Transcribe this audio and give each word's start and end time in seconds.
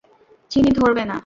চিনি 0.51 0.71
ধরবে 0.71 1.03
না। 1.05 1.17